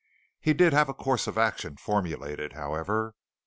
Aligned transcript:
He 0.39 0.55
did 0.55 0.73
have 0.73 0.89
a 0.89 0.95
course 0.95 1.27
of 1.27 1.37
action 1.37 1.77
formulated, 1.77 2.53
however. 2.53 3.13